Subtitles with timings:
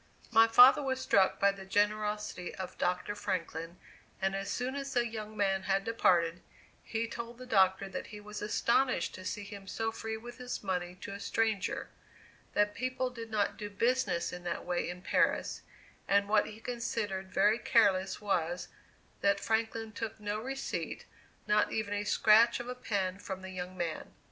[0.31, 3.13] My father was struck by the generosity of Dr.
[3.13, 3.77] Franklin,
[4.19, 6.41] and as soon as the young man had departed,
[6.83, 10.63] he told the Doctor that he was astonished to see him so free with his
[10.63, 11.91] money to a stranger;
[12.55, 15.61] that people did not do business in that way in Paris;
[16.07, 18.69] and what he considered very careless was,
[19.21, 21.05] that Franklin took no receipt,
[21.45, 24.11] not even a scratch of a pen from the young man.